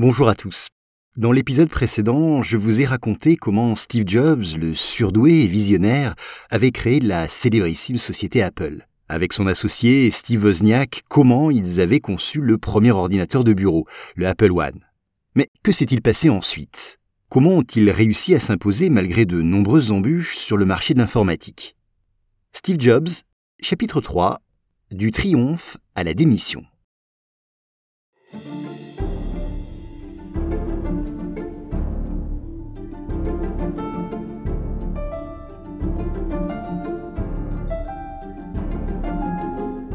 [0.00, 0.68] Bonjour à tous.
[1.18, 6.14] Dans l'épisode précédent, je vous ai raconté comment Steve Jobs, le surdoué et visionnaire,
[6.48, 8.86] avait créé la célébrissime société Apple.
[9.10, 13.86] Avec son associé Steve Wozniak, comment ils avaient conçu le premier ordinateur de bureau,
[14.16, 14.80] le Apple One.
[15.34, 16.98] Mais que s'est-il passé ensuite?
[17.28, 21.76] Comment ont-ils réussi à s'imposer malgré de nombreuses embûches sur le marché de l'informatique?
[22.54, 23.10] Steve Jobs,
[23.60, 24.40] chapitre 3,
[24.92, 26.64] du triomphe à la démission.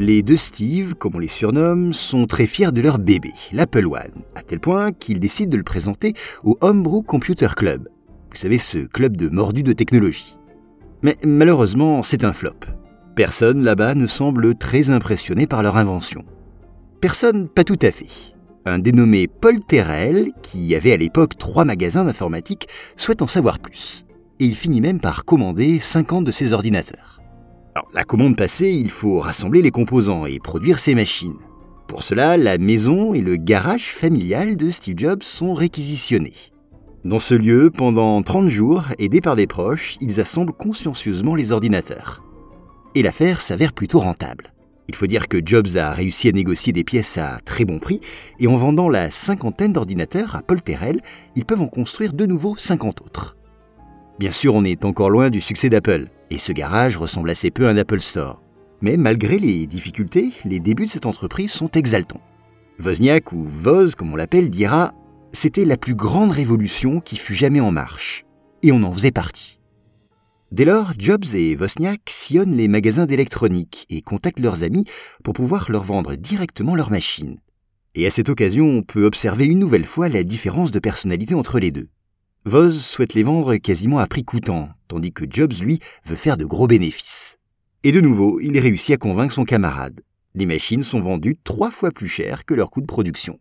[0.00, 4.22] Les deux Steve, comme on les surnomme, sont très fiers de leur bébé, l'Apple One,
[4.34, 7.86] à tel point qu'ils décident de le présenter au Homebrew Computer Club.
[8.30, 10.38] Vous savez, ce club de mordus de technologie.
[11.02, 12.64] Mais malheureusement, c'est un flop.
[13.14, 16.24] Personne là-bas ne semble très impressionné par leur invention.
[17.02, 18.08] Personne, pas tout à fait.
[18.64, 24.06] Un dénommé Paul Terrell, qui avait à l'époque trois magasins d'informatique, souhaite en savoir plus.
[24.38, 27.19] Et il finit même par commander 50 de ses ordinateurs
[27.94, 31.38] la commande passée, il faut rassembler les composants et produire ces machines.
[31.86, 36.34] Pour cela, la maison et le garage familial de Steve Jobs sont réquisitionnés.
[37.04, 42.22] Dans ce lieu, pendant 30 jours, aidés par des proches, ils assemblent consciencieusement les ordinateurs.
[42.94, 44.52] Et l'affaire s'avère plutôt rentable.
[44.88, 48.00] Il faut dire que Jobs a réussi à négocier des pièces à très bon prix,
[48.38, 51.00] et en vendant la cinquantaine d'ordinateurs à Paul Terrell,
[51.36, 53.36] ils peuvent en construire de nouveau 50 autres.
[54.20, 57.66] Bien sûr, on est encore loin du succès d'Apple, et ce garage ressemble assez peu
[57.66, 58.42] à un Apple Store.
[58.82, 62.20] Mais malgré les difficultés, les débuts de cette entreprise sont exaltants.
[62.78, 64.92] Wozniak, ou Voz comme on l'appelle, dira
[65.32, 68.26] C'était la plus grande révolution qui fut jamais en marche.
[68.62, 69.58] Et on en faisait partie.
[70.52, 74.84] Dès lors, Jobs et Wozniak sillonnent les magasins d'électronique et contactent leurs amis
[75.24, 77.38] pour pouvoir leur vendre directement leurs machines.
[77.94, 81.58] Et à cette occasion, on peut observer une nouvelle fois la différence de personnalité entre
[81.58, 81.88] les deux.
[82.46, 86.46] Voz souhaite les vendre quasiment à prix coûtant, tandis que Jobs, lui, veut faire de
[86.46, 87.36] gros bénéfices.
[87.84, 90.00] Et de nouveau, il réussit à convaincre son camarade.
[90.34, 93.38] Les machines sont vendues trois fois plus cher que leur coût de production.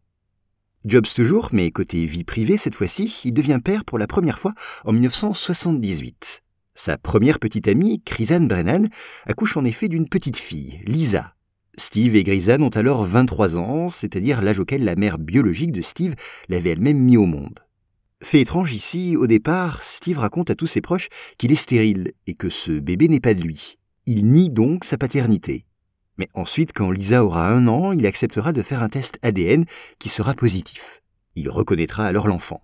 [0.84, 4.54] Jobs toujours, mais côté vie privée cette fois-ci, il devient père pour la première fois
[4.84, 6.44] en 1978.
[6.76, 8.90] Sa première petite amie, Chrisanne Brennan,
[9.26, 11.36] accouche en effet d'une petite fille, Lisa.
[11.78, 16.16] Steve et Grisane ont alors 23 ans, c'est-à-dire l'âge auquel la mère biologique de Steve
[16.50, 17.62] l'avait elle-même mis au monde.
[18.22, 21.08] Fait étrange ici, au départ, Steve raconte à tous ses proches
[21.38, 23.78] qu'il est stérile et que ce bébé n'est pas de lui.
[24.06, 25.66] Il nie donc sa paternité.
[26.18, 29.64] Mais ensuite, quand Lisa aura un an, il acceptera de faire un test ADN
[30.00, 31.02] qui sera positif.
[31.36, 32.62] Il reconnaîtra alors l'enfant.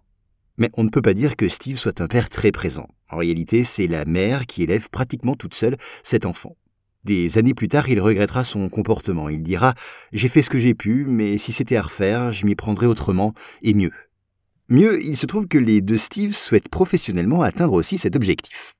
[0.57, 2.89] Mais on ne peut pas dire que Steve soit un père très présent.
[3.09, 6.57] En réalité, c'est la mère qui élève pratiquement toute seule cet enfant.
[7.05, 9.29] Des années plus tard, il regrettera son comportement.
[9.29, 9.71] Il dira⁇
[10.11, 13.33] J'ai fait ce que j'ai pu, mais si c'était à refaire, je m'y prendrais autrement
[13.61, 13.93] et mieux.
[14.67, 18.73] Mieux, il se trouve que les deux Steve souhaitent professionnellement atteindre aussi cet objectif.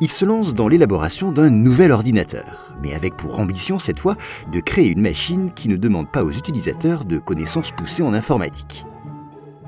[0.00, 4.16] Ils se lancent dans l'élaboration d'un nouvel ordinateur, mais avec pour ambition cette fois
[4.50, 8.84] de créer une machine qui ne demande pas aux utilisateurs de connaissances poussées en informatique.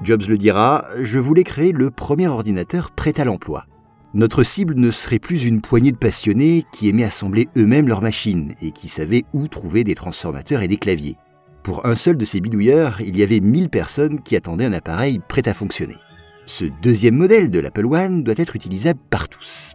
[0.02, 3.64] Jobs le dira, je voulais créer le premier ordinateur prêt à l'emploi.
[4.12, 8.56] Notre cible ne serait plus une poignée de passionnés qui aimaient assembler eux-mêmes leurs machines
[8.60, 11.16] et qui savaient où trouver des transformateurs et des claviers.
[11.66, 15.18] Pour un seul de ces bidouilleurs, il y avait 1000 personnes qui attendaient un appareil
[15.18, 15.96] prêt à fonctionner.
[16.46, 19.74] Ce deuxième modèle de l'Apple One doit être utilisable par tous.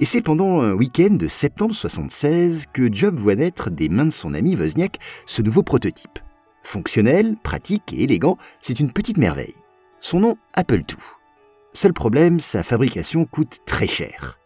[0.00, 4.10] Et c'est pendant un week-end de septembre 76 que Job voit naître des mains de
[4.10, 6.18] son ami Wozniak ce nouveau prototype.
[6.62, 9.54] Fonctionnel, pratique et élégant, c'est une petite merveille.
[10.02, 10.98] Son nom Apple II.
[11.72, 14.38] Seul problème, sa fabrication coûte très cher.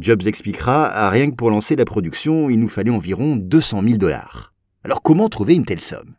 [0.00, 3.96] Jobs expliquera, à rien que pour lancer la production, il nous fallait environ 200 000
[3.96, 4.50] dollars.
[4.82, 6.14] Alors comment trouver une telle somme?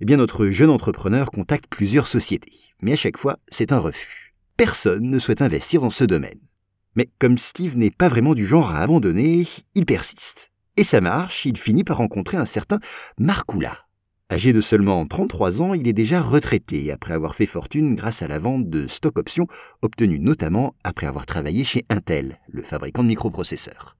[0.00, 4.34] Eh bien notre jeune entrepreneur contacte plusieurs sociétés, mais à chaque fois c'est un refus.
[4.56, 6.40] Personne ne souhaite investir dans ce domaine.
[6.96, 10.50] Mais comme Steve n'est pas vraiment du genre à abandonner, il persiste.
[10.76, 12.80] Et ça marche, il finit par rencontrer un certain
[13.16, 13.78] Marcoula.
[14.32, 18.28] Âgé de seulement 33 ans, il est déjà retraité après avoir fait fortune grâce à
[18.28, 19.46] la vente de stock options
[19.82, 23.96] obtenues notamment après avoir travaillé chez Intel, le fabricant de microprocesseurs.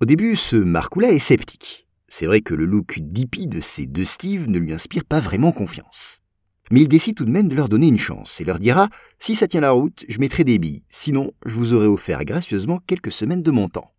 [0.00, 1.83] Au début, ce Marcoula est sceptique.
[2.16, 5.50] C'est vrai que le look dippy de ces deux Steve ne lui inspire pas vraiment
[5.50, 6.22] confiance.
[6.70, 8.88] Mais il décide tout de même de leur donner une chance et leur dira
[9.18, 12.78] Si ça tient la route, je mettrai des billes, sinon je vous aurai offert gracieusement
[12.86, 13.92] quelques semaines de mon temps.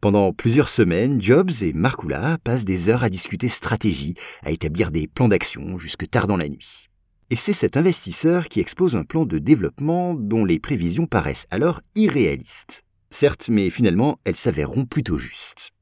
[0.00, 5.06] Pendant plusieurs semaines, Jobs et Markula passent des heures à discuter stratégie, à établir des
[5.06, 6.88] plans d'action jusque tard dans la nuit.
[7.28, 11.82] Et c'est cet investisseur qui expose un plan de développement dont les prévisions paraissent alors
[11.94, 12.84] irréalistes.
[13.10, 15.73] Certes, mais finalement, elles s'avéreront plutôt justes.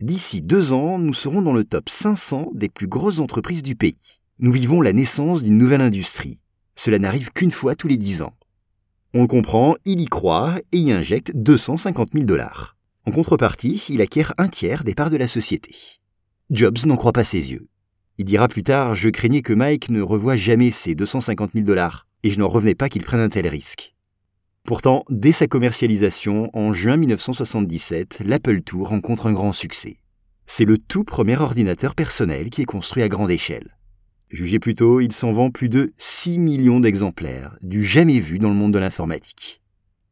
[0.00, 3.98] D'ici deux ans, nous serons dans le top 500 des plus grosses entreprises du pays.
[4.38, 6.38] Nous vivons la naissance d'une nouvelle industrie.
[6.74, 8.32] Cela n'arrive qu'une fois tous les dix ans.
[9.12, 12.78] On le comprend, il y croit et y injecte 250 000 dollars.
[13.04, 15.74] En contrepartie, il acquiert un tiers des parts de la société.
[16.48, 17.68] Jobs n'en croit pas ses yeux.
[18.16, 22.06] Il dira plus tard Je craignais que Mike ne revoie jamais ses 250 000 dollars,
[22.22, 23.94] et je n'en revenais pas qu'il prenne un tel risque.
[24.64, 29.98] Pourtant, dès sa commercialisation, en juin 1977, l'Apple II rencontre un grand succès.
[30.46, 33.76] C'est le tout premier ordinateur personnel qui est construit à grande échelle.
[34.30, 38.54] Jugez plutôt, il s'en vend plus de 6 millions d'exemplaires, du jamais vu dans le
[38.54, 39.60] monde de l'informatique.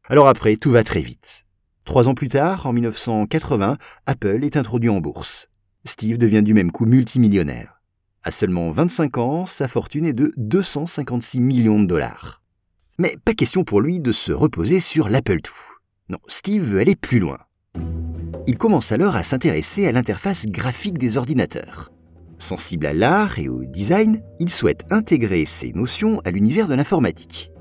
[0.09, 1.45] Alors après, tout va très vite.
[1.85, 5.49] Trois ans plus tard, en 1980, Apple est introduit en bourse.
[5.85, 7.81] Steve devient du même coup multimillionnaire.
[8.23, 12.38] À seulement 25 ans, sa fortune est de 256 millions de dollars.
[12.99, 15.53] Mais pas question pour lui de se reposer sur l'Apple II.
[16.09, 17.37] Non, Steve veut aller plus loin.
[18.45, 21.93] Il commence alors à s'intéresser à l'interface graphique des ordinateurs.
[22.39, 27.51] Sensible à l'art et au design, il souhaite intégrer ces notions à l'univers de l'informatique.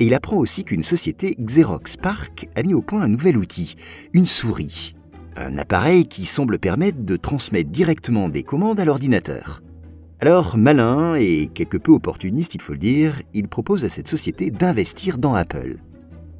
[0.00, 3.74] Et il apprend aussi qu'une société Xerox PARC a mis au point un nouvel outil,
[4.12, 4.94] une souris.
[5.34, 9.62] Un appareil qui semble permettre de transmettre directement des commandes à l'ordinateur.
[10.20, 14.50] Alors, malin et quelque peu opportuniste, il faut le dire, il propose à cette société
[14.50, 15.76] d'investir dans Apple.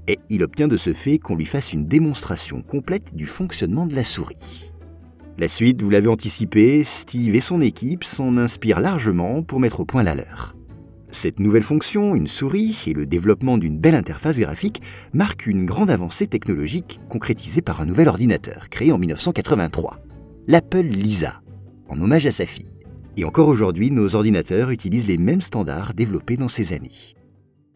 [0.08, 3.94] Et il obtient de ce fait qu'on lui fasse une démonstration complète du fonctionnement de
[3.94, 4.72] la souris.
[5.38, 9.84] La suite, vous l'avez anticipé, Steve et son équipe s'en inspirent largement pour mettre au
[9.84, 10.56] point la leur.
[11.12, 14.82] Cette nouvelle fonction, une souris, et le développement d'une belle interface graphique
[15.12, 20.00] marquent une grande avancée technologique concrétisée par un nouvel ordinateur créé en 1983,
[20.48, 21.40] l'Apple Lisa,
[21.88, 22.77] en hommage à sa fille.
[23.18, 27.16] Et encore aujourd'hui, nos ordinateurs utilisent les mêmes standards développés dans ces années.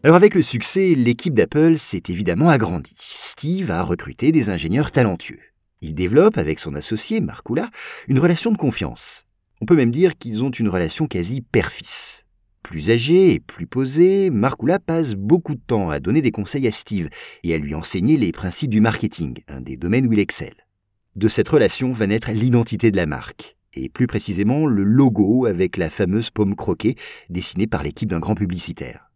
[0.04, 2.94] Alors avec le succès, l'équipe d'Apple s'est évidemment agrandie.
[2.96, 5.40] Steve a recruté des ingénieurs talentueux.
[5.80, 7.70] Il développe avec son associé, Markula,
[8.06, 9.24] une relation de confiance.
[9.60, 12.24] On peut même dire qu'ils ont une relation quasi père-fils.
[12.62, 16.70] Plus âgé et plus posé, Markula passe beaucoup de temps à donner des conseils à
[16.70, 17.08] Steve
[17.42, 20.68] et à lui enseigner les principes du marketing, un des domaines où il excelle.
[21.16, 25.76] De cette relation va naître l'identité de la marque et plus précisément le logo avec
[25.76, 26.96] la fameuse pomme croquée
[27.30, 29.10] dessinée par l'équipe d'un grand publicitaire.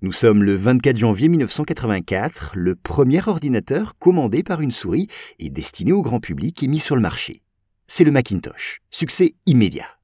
[0.00, 5.08] Nous sommes le 24 janvier 1984, le premier ordinateur commandé par une souris
[5.40, 7.42] et destiné au grand public est mis sur le marché.
[7.88, 9.98] C'est le Macintosh, succès immédiat.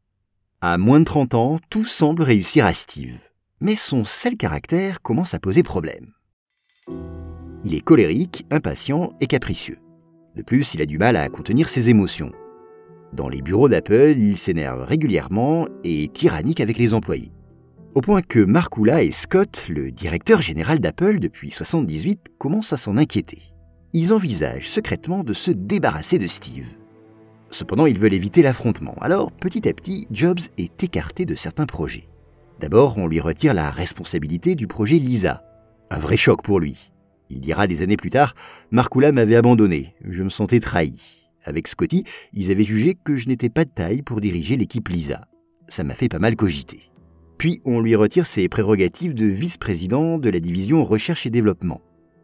[0.60, 3.18] À moins de 30 ans, tout semble réussir à Steve,
[3.60, 6.12] mais son seul caractère commence à poser problème.
[7.64, 9.78] Il est colérique, impatient et capricieux.
[10.34, 12.32] De plus, il a du mal à contenir ses émotions.
[13.14, 17.30] Dans les bureaux d'Apple, il s'énerve régulièrement et est tyrannique avec les employés.
[17.94, 22.96] Au point que Mark et Scott, le directeur général d'Apple depuis 1978, commencent à s'en
[22.96, 23.54] inquiéter.
[23.92, 26.66] Ils envisagent secrètement de se débarrasser de Steve.
[27.50, 32.08] Cependant, ils veulent éviter l'affrontement, alors petit à petit, Jobs est écarté de certains projets.
[32.58, 35.44] D'abord, on lui retire la responsabilité du projet Lisa.
[35.88, 36.90] Un vrai choc pour lui.
[37.30, 38.34] Il dira des années plus tard
[38.72, 41.23] Markula m'avait abandonné, je me sentais trahi.
[41.44, 45.28] Avec Scotty, ils avaient jugé que je n'étais pas de taille pour diriger l'équipe Lisa.
[45.68, 46.90] Ça m'a fait pas mal cogiter.
[47.38, 51.80] Puis on lui retire ses prérogatives de vice-président de la division recherche et développement.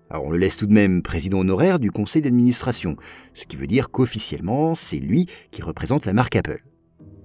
[0.08, 2.96] Alors on le laisse tout de même président honoraire du conseil d'administration,
[3.34, 6.64] ce qui veut dire qu'officiellement, c'est lui qui représente la marque Apple.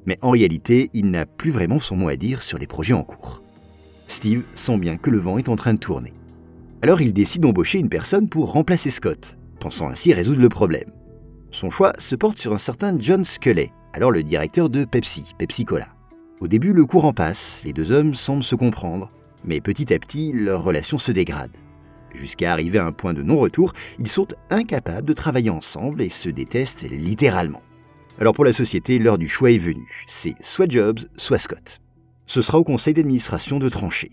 [0.06, 3.04] Mais en réalité, il n'a plus vraiment son mot à dire sur les projets en
[3.04, 3.42] cours.
[4.08, 6.14] Steve sent bien que le vent est en train de tourner.
[6.84, 10.92] Alors il décide d'embaucher une personne pour remplacer Scott, pensant ainsi résoudre le problème.
[11.52, 15.66] Son choix se porte sur un certain John Scully, alors le directeur de Pepsi, Pepsi
[15.66, 15.88] Cola.
[16.42, 19.10] Au début, le courant passe, les deux hommes semblent se comprendre,
[19.46, 21.56] mais petit à petit, leur relation se dégrade.
[22.14, 26.30] Jusqu'à arriver à un point de non-retour, ils sont incapables de travailler ensemble et se
[26.30, 27.62] détestent littéralement.
[28.20, 30.04] Alors pour la société, l'heure du choix est venue.
[30.08, 31.82] C'est soit Jobs, soit Scott.
[32.26, 34.12] Ce sera au conseil d'administration de trancher.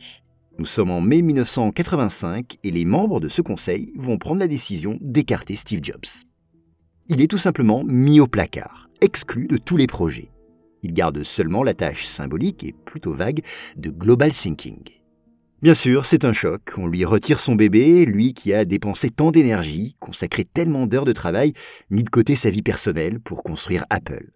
[0.59, 4.99] Nous sommes en mai 1985 et les membres de ce conseil vont prendre la décision
[5.01, 6.27] d'écarter Steve Jobs
[7.09, 10.31] il est tout simplement mis au placard, exclu de tous les projets.
[10.83, 13.43] Il garde seulement la tâche symbolique et plutôt vague
[13.77, 14.83] de global thinking.
[15.63, 19.31] Bien sûr, c'est un choc, on lui retire son bébé, lui qui a dépensé tant
[19.31, 21.53] d'énergie, consacré tellement d'heures de travail,
[21.89, 24.33] mis de côté sa vie personnelle pour construire Apple.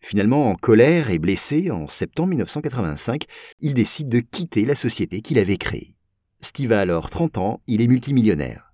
[0.00, 3.24] Finalement, en colère et blessé, en septembre 1985,
[3.60, 5.94] il décide de quitter la société qu'il avait créée.
[6.40, 8.72] Steve a alors 30 ans, il est multimillionnaire.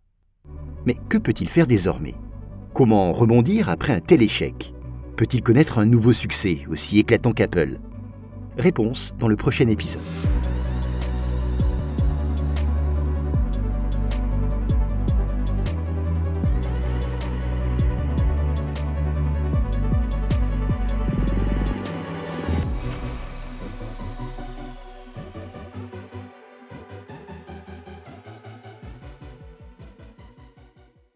[0.87, 2.15] Mais que peut-il faire désormais?
[2.83, 4.75] Comment rebondir après un tel échec?
[5.17, 7.79] Peut-il connaître un nouveau succès aussi éclatant qu'Apple?
[8.59, 10.03] Réponse dans le prochain épisode.